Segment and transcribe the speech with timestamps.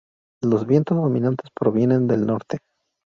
[0.41, 2.57] Los vientos dominantes provienen del norte.